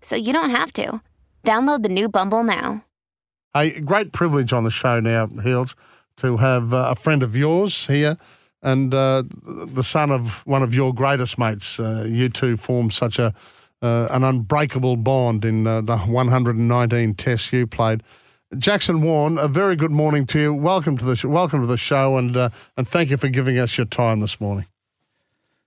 [0.00, 1.00] so you don't have to.
[1.44, 2.84] Download the new Bumble now.
[3.54, 5.74] A great privilege on the show now, Heels,
[6.18, 8.16] to have uh, a friend of yours here
[8.62, 11.80] and uh, the son of one of your greatest mates.
[11.80, 13.34] Uh, you two formed such a
[13.82, 18.02] uh, an unbreakable bond in uh, the 119 tests you played.
[18.58, 20.52] Jackson Warne, a very good morning to you.
[20.52, 23.58] Welcome to the sh- welcome to the show, and uh, and thank you for giving
[23.58, 24.66] us your time this morning.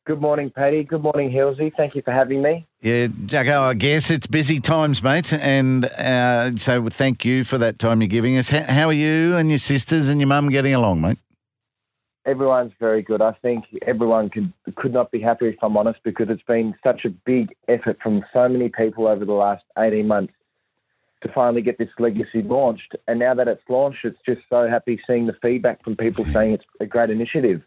[0.06, 0.84] Good morning, Paddy.
[0.84, 1.72] Good morning, Hilsey.
[1.78, 2.68] Thank you for having me.
[2.82, 5.32] Yeah, Jacko, I guess it's busy times, mate.
[5.32, 8.50] And uh, so thank you for that time you're giving us.
[8.50, 11.20] How, how are you and your sisters and your mum getting along, mate?
[12.26, 13.22] Everyone's very good.
[13.22, 17.06] I think everyone could could not be happier, if I'm honest, because it's been such
[17.06, 20.34] a big effort from so many people over the last 18 months
[21.22, 22.96] to finally get this legacy launched.
[23.08, 26.56] And now that it's launched, it's just so happy seeing the feedback from people saying
[26.56, 27.62] it's a great initiative.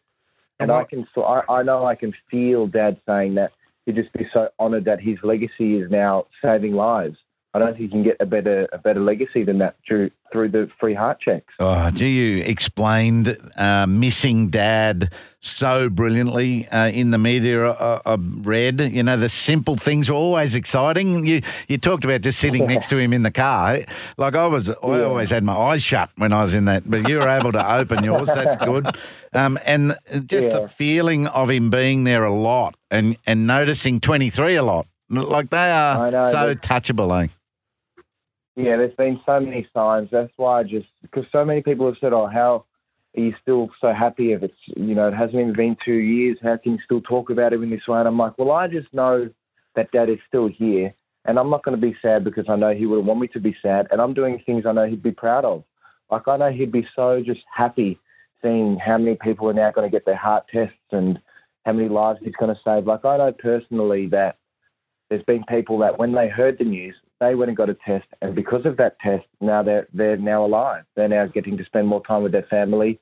[0.58, 3.52] And I can, so I, I know I can feel Dad saying that
[3.84, 7.16] he'd just be so honoured that his legacy is now saving lives.
[7.56, 10.50] I don't think you can get a better a better legacy than that through through
[10.50, 11.54] the free heart checks.
[11.58, 17.70] Oh, do you explained uh, missing dad so brilliantly uh, in the media?
[17.70, 21.24] I, I read, you know, the simple things were always exciting.
[21.24, 23.78] You you talked about just sitting next to him in the car.
[24.18, 27.08] Like I was, I always had my eyes shut when I was in that, but
[27.08, 28.28] you were able to open yours.
[28.28, 28.86] That's good.
[29.32, 30.60] Um, and just Yeah.
[30.60, 34.86] the feeling of him being there a lot and and noticing twenty three a lot.
[35.10, 37.28] Like they are know, so touchable, eh?
[38.56, 40.08] Yeah, there's been so many signs.
[40.10, 42.64] That's why I just because so many people have said, "Oh, how
[43.16, 46.38] are you still so happy if it's you know it hasn't even been two years?
[46.42, 48.66] How can you still talk about it in this way?" And I'm like, well, I
[48.66, 49.28] just know
[49.74, 50.94] that Dad is still here,
[51.26, 53.40] and I'm not going to be sad because I know he would want me to
[53.40, 55.62] be sad, and I'm doing things I know he'd be proud of.
[56.10, 57.98] Like I know he'd be so just happy
[58.42, 61.18] seeing how many people are now going to get their heart tests and
[61.66, 62.86] how many lives he's going to save.
[62.86, 64.36] Like I know personally that
[65.10, 68.06] there's been people that when they heard the news, they went and got a test,
[68.20, 70.84] and because of that test, now they're they're now alive.
[70.94, 73.00] They're now getting to spend more time with their family,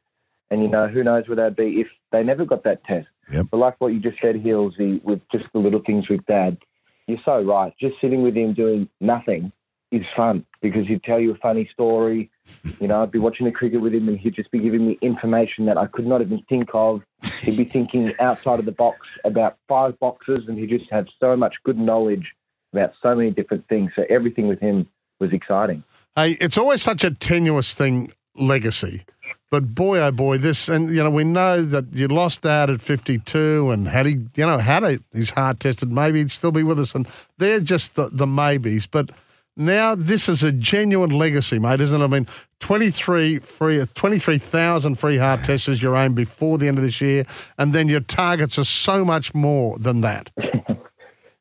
[0.50, 3.08] and you know who knows where they'd be if they never got that test.
[3.32, 3.46] Yep.
[3.50, 6.58] But like what you just said, Hilsey, with just the little things with Dad,
[7.06, 7.72] you're so right.
[7.80, 9.52] Just sitting with him doing nothing
[9.90, 12.30] is fun because he'd tell you a funny story.
[12.80, 14.98] You know, I'd be watching the cricket with him, and he'd just be giving me
[15.00, 17.02] information that I could not even think of.
[17.40, 21.36] He'd be thinking outside of the box about five boxes, and he just had so
[21.36, 22.34] much good knowledge
[22.76, 23.92] about so many different things.
[23.96, 24.88] So everything with him
[25.20, 25.82] was exciting.
[26.16, 29.04] Hey, it's always such a tenuous thing, legacy.
[29.50, 32.80] But boy, oh boy, this, and you know, we know that you lost dad at
[32.80, 36.62] 52 and had he, you know, had a, his heart tested, maybe he'd still be
[36.62, 36.94] with us.
[36.94, 37.06] And
[37.38, 38.86] they're just the, the maybes.
[38.86, 39.10] But
[39.56, 42.04] now this is a genuine legacy, mate, isn't it?
[42.04, 42.26] I mean,
[42.60, 47.24] 23 free, 23,000 free heart tests is your aim before the end of this year.
[47.56, 50.30] And then your targets are so much more than that.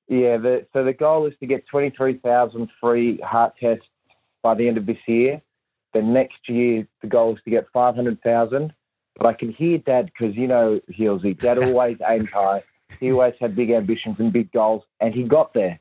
[0.08, 3.86] Yeah, the, so the goal is to get 23,000 free heart tests
[4.42, 5.42] by the end of this year.
[5.94, 8.74] Then next year, the goal is to get 500,000.
[9.16, 12.64] But I can hear Dad because, you know, Healsy, Dad always aimed high.
[13.00, 15.80] He always had big ambitions and big goals, and he got there.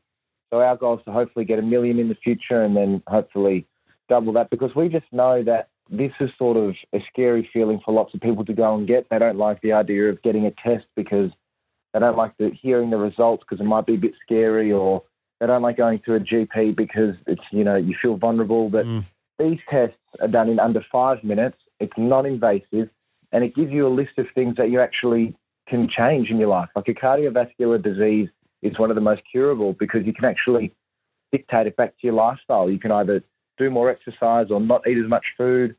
[0.50, 3.66] So our goal is to hopefully get a million in the future and then hopefully
[4.08, 7.94] double that because we just know that this is sort of a scary feeling for
[7.94, 9.08] lots of people to go and get.
[9.10, 11.30] They don't like the idea of getting a test because
[11.92, 15.02] they don't like the, hearing the results because it might be a bit scary, or
[15.40, 18.68] they don't like going to a GP because it's you know you feel vulnerable.
[18.68, 19.04] But mm.
[19.38, 21.58] these tests are done in under five minutes.
[21.80, 22.88] It's non-invasive,
[23.32, 25.36] and it gives you a list of things that you actually
[25.68, 26.68] can change in your life.
[26.74, 28.28] Like a cardiovascular disease
[28.62, 30.74] is one of the most curable because you can actually
[31.32, 32.70] dictate it back to your lifestyle.
[32.70, 33.22] You can either
[33.58, 35.76] do more exercise or not eat as much food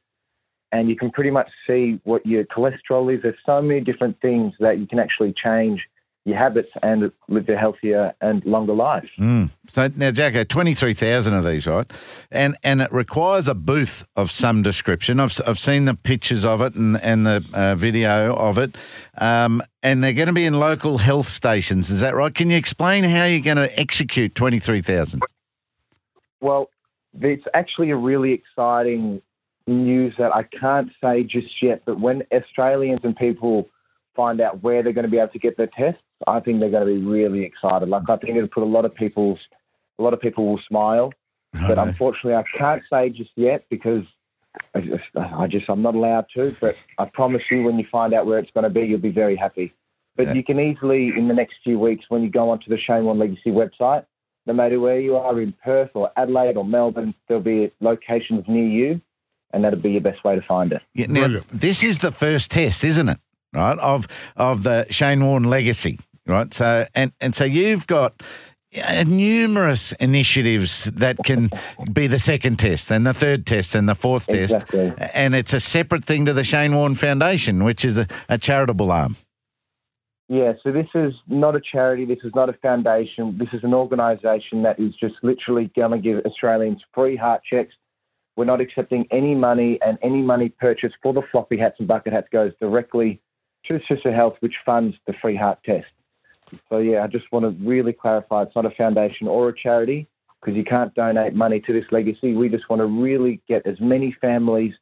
[0.73, 3.21] and you can pretty much see what your cholesterol is.
[3.21, 5.87] There's so many different things that you can actually change
[6.25, 9.09] your habits and live a healthier and longer life.
[9.19, 9.49] Mm.
[9.69, 11.89] So now, Jacko, twenty three thousand of these, right?
[12.31, 15.19] And and it requires a booth of some description.
[15.19, 18.77] I've I've seen the pictures of it and and the uh, video of it,
[19.17, 21.89] um, and they're going to be in local health stations.
[21.89, 22.33] Is that right?
[22.33, 25.21] Can you explain how you're going to execute twenty three thousand?
[26.39, 26.69] Well,
[27.19, 29.21] it's actually a really exciting
[29.67, 31.81] news that I can't say just yet.
[31.85, 33.69] But when Australians and people
[34.15, 36.69] find out where they're going to be able to get their tests, I think they're
[36.69, 37.89] going to be really excited.
[37.89, 39.39] Like I think it'll put a lot of people's
[39.99, 41.13] a lot of people will smile.
[41.67, 44.03] But unfortunately, I can't say just yet because
[44.73, 46.55] I just, I just I'm not allowed to.
[46.59, 49.11] But I promise you, when you find out where it's going to be, you'll be
[49.11, 49.71] very happy.
[50.15, 50.33] But Yeah.
[50.33, 53.19] you can easily, in the next few weeks, when you go onto the Shane Warne
[53.19, 54.05] Legacy website,
[54.47, 58.67] no matter where you are in Perth or Adelaide or Melbourne, there'll be locations near
[58.67, 59.01] you,
[59.51, 60.81] and that'll be your best way to find it.
[60.93, 63.19] Yeah, now, this is the first test, isn't it?
[63.53, 66.53] Right of of the Shane Warne legacy, right?
[66.53, 68.21] So and and so you've got
[68.75, 71.49] uh, numerous initiatives that can
[71.91, 74.91] be the second test and the third test and the fourth Exactly.
[74.91, 78.37] test, and it's a separate thing to the Shane Warne Foundation, which is a, a
[78.37, 79.15] charitable arm.
[80.29, 83.73] Yeah, so this is not a charity, this is not a foundation, this is an
[83.73, 87.75] organisation that is just literally going to give Australians free heart checks.
[88.35, 92.13] We're not accepting any money, and any money purchased for the floppy hats and bucket
[92.13, 93.21] hats goes directly
[93.65, 95.85] to SiSU Health, which funds the free heart test.
[96.69, 100.07] So, yeah, I just want to really clarify it's not a foundation or a charity
[100.39, 102.33] because you can't donate money to this legacy.
[102.33, 104.73] We just want to really get as many families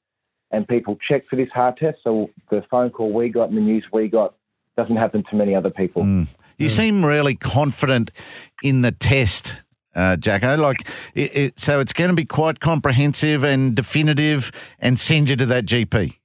[0.52, 2.00] and people checked for this heart test.
[2.04, 4.36] So, the phone call we got and the news we got
[4.78, 6.04] doesn't happen to many other people.
[6.58, 8.12] You seem really confident
[8.62, 9.64] in the test,
[9.96, 10.58] uh, Jacko.
[10.58, 15.36] Like, it, it, so it's going to be quite comprehensive and definitive, and send you
[15.38, 16.21] to that GP.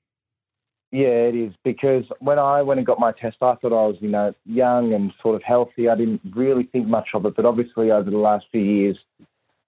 [0.93, 3.97] Yeah, it is because when I went and got my test, I thought I was,
[4.01, 5.89] you know, young and sort of healthy.
[5.89, 8.97] I didn't really think much of it, but obviously over the last few years,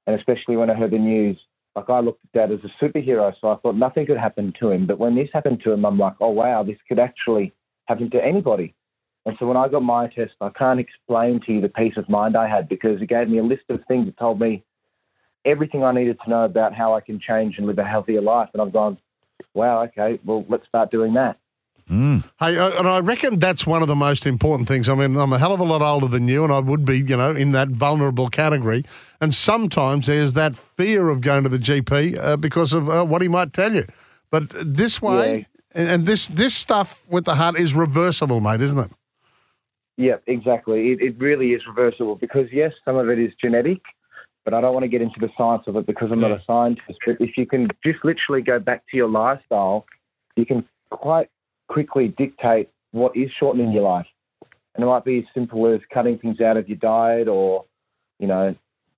[0.06, 1.38] and especially when I heard the news,
[1.75, 4.70] like I looked at Dad as a superhero, so I thought nothing could happen to
[4.70, 4.87] him.
[4.87, 7.53] But when this happened to him, I'm like, oh wow, this could actually
[7.87, 8.75] happen to anybody.
[9.26, 12.09] And so when I got my test, I can't explain to you the peace of
[12.09, 14.65] mind I had because it gave me a list of things that told me
[15.44, 18.49] everything I needed to know about how I can change and live a healthier life.
[18.53, 18.99] And I've gone,
[19.55, 21.38] wow, okay, well, let's start doing that.
[22.40, 24.88] Hey, uh, and I reckon that's one of the most important things.
[24.88, 26.99] I mean, I'm a hell of a lot older than you, and I would be,
[26.99, 28.85] you know, in that vulnerable category.
[29.20, 33.23] And sometimes there's that fear of going to the GP uh, because of uh, what
[33.23, 33.87] he might tell you.
[34.31, 38.79] But this way, and, and this this stuff with the heart is reversible, mate, isn't
[38.79, 38.91] it?
[39.96, 40.93] Yeah, exactly.
[40.93, 43.81] It, it really is reversible because, yes, some of it is genetic,
[44.49, 46.43] but I don't want to get into the science of it because I'm not a
[46.47, 46.99] scientist.
[47.05, 49.85] But if you can just literally go back to your lifestyle,
[50.37, 51.29] you can quite
[51.69, 54.06] quickly dictate what is shortening your life.
[54.75, 57.67] And it might be as simple as cutting things out of your diet or,
[58.19, 58.55] you know,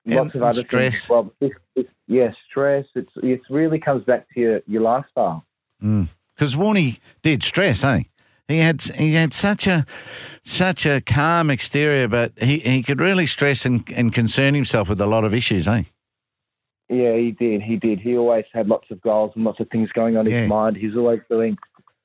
[0.06, 1.00] lots of other stress.
[1.00, 1.11] things.
[1.11, 2.87] Well, this, this, yeah, stress.
[2.94, 5.44] It's, it really comes back to your, your lifestyle.
[5.81, 8.05] Because Warney did stress, eh?
[8.50, 9.87] He had he had such a
[10.43, 15.00] such a calm exterior, but he, he could really stress and, and concern himself with
[15.00, 15.85] a lot of issues, eh?
[16.88, 17.62] Yeah, he did.
[17.62, 18.00] He did.
[18.00, 20.41] He always had lots of goals and lots of things going on in Yeah.
[20.41, 20.76] his mind.
[20.76, 21.56] He's always doing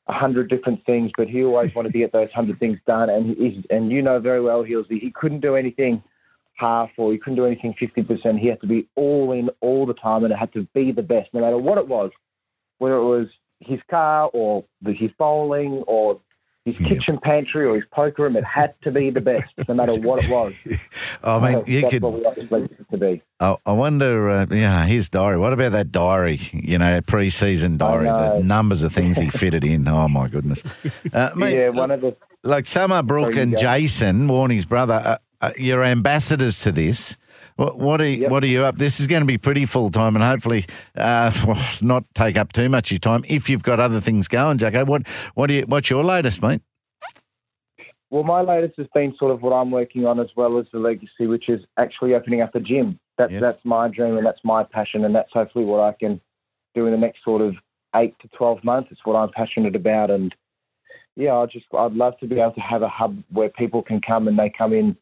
[0.08, 3.10] a hundred different things, but he always wanted to get those hundred things done.
[3.10, 6.04] And he, and you know very well, Healsy, he couldn't do anything
[6.54, 8.40] half or he couldn't do anything fifty percent.
[8.40, 11.02] He had to be all in all the time, and it had to be the
[11.02, 12.12] best, no matter what it was,
[12.78, 13.28] whether it was
[13.62, 16.20] his car or the, his bowling or
[16.66, 18.36] his kitchen pantry or his poker room.
[18.36, 20.58] It had to be the best, no matter what it was.
[21.24, 22.02] I mean, you That's could.
[22.02, 23.22] what we want this legacy to be.
[23.40, 25.38] I, I wonder, uh, yeah, his diary.
[25.38, 26.40] What about that diary?
[26.52, 28.06] You know, a pre-season diary.
[28.06, 29.86] The numbers of things he fitted in.
[29.96, 30.62] Oh my goodness.
[31.14, 33.58] Uh, mate, yeah, one of the like Summer, Brooke, and go.
[33.58, 37.18] Jason, Warney's brother, uh, uh, you're ambassadors to this.
[37.58, 38.32] What, what are you, Yep.
[38.32, 38.76] what are you up?
[38.78, 40.66] This is going to be pretty full time, and hopefully,
[40.98, 43.24] uh, well, not take up too much of your time.
[43.28, 45.64] If you've got other things going, Jacko, what what you?
[45.64, 46.62] What's your latest, mate?
[48.10, 50.80] Well, my latest has been sort of what I'm working on as well as the
[50.80, 53.00] legacy, which is actually opening up a gym.
[53.18, 53.42] That's Yes.
[53.42, 56.20] that's my dream and that's my passion, and that's hopefully what I can
[56.76, 57.56] do in the next sort of
[57.96, 58.90] eight to twelve months.
[58.92, 60.36] It's what I'm passionate about, and
[61.16, 64.02] yeah, I just I'd love to be able to have a hub where people can
[64.02, 64.98] come and they come in,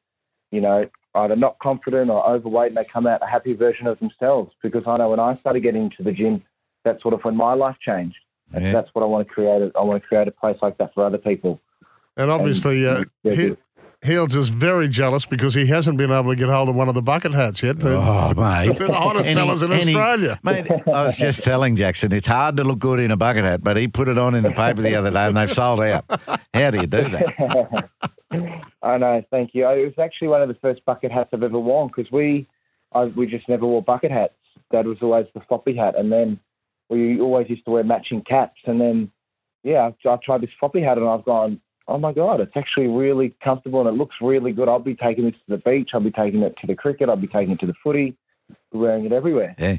[0.52, 4.00] you know, either not confident or overweight, and they come out a happy version of
[4.00, 4.52] themselves.
[4.62, 6.44] Because I know when I started getting into the gym,
[6.84, 8.18] that's sort of when my life changed.
[8.54, 8.72] And Yeah.
[8.74, 9.72] that's what I want to create.
[9.76, 11.60] I want to create a place like that for other people.
[12.18, 13.56] And obviously, uh, yeah, he.
[14.06, 16.94] Heels is very jealous because he hasn't been able to get hold of one of
[16.94, 17.80] the bucket hats yet.
[17.80, 18.76] The, Oh, mate.
[18.78, 20.38] the hottest Any- sellers in any- Australia.
[20.44, 23.64] Mate, I was just telling Jackson, it's hard to look good in a bucket hat,
[23.64, 26.04] but he put it on in the paper the other day and they've sold out.
[26.54, 27.90] How do you do that?
[28.82, 29.68] I know, thank you.
[29.68, 32.48] It was actually one of the first bucket hats I've ever worn because we,
[32.92, 34.34] I, we just never wore bucket hats.
[34.72, 36.40] Dad was always the floppy hat, and then
[36.90, 38.60] we always used to wear matching caps.
[38.66, 39.12] And then,
[39.64, 42.88] yeah, I, I tried this floppy hat, and I've gone, oh my god, it's actually
[42.88, 44.70] really comfortable and it looks really good.
[44.70, 45.92] I'll be taking this to the beach.
[45.94, 47.10] I'll be taking it to the cricket.
[47.10, 48.16] I'll be taking it to the footy.
[48.72, 49.56] Wearing it everywhere.
[49.58, 49.78] Yeah.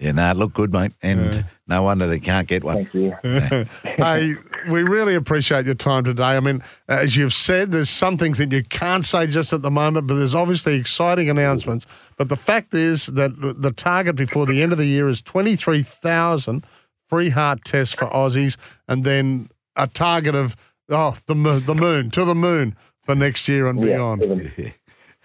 [0.00, 0.92] Yeah, no, it looked good, mate.
[1.02, 2.86] And no wonder they can't get one.
[2.86, 3.14] Thank you.
[4.02, 4.34] hey,
[4.70, 6.36] we really appreciate your time today.
[6.36, 9.70] I mean, as you've said, there's some things that you can't say just at the
[9.70, 11.86] moment, but there's obviously exciting announcements.
[12.16, 16.64] But the fact is that the target before the end of the year is 23,000
[17.06, 18.56] free heart tests for Aussies,
[18.88, 20.56] and then a target of
[20.88, 24.22] oh the moon, the moon to the moon for next year and Yeah, beyond.
[24.22, 24.72] even-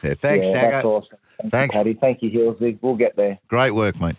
[0.03, 0.69] Yeah, thanks, yeah, Sacco.
[0.71, 1.17] that's awesome.
[1.39, 1.75] Thank Thanks.
[1.75, 1.93] you, Paddy.
[1.99, 2.77] Thank you, Hillsy.
[2.81, 3.39] We'll get there.
[3.47, 4.15] Great work, mate.